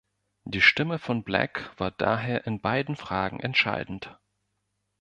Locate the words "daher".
1.91-2.47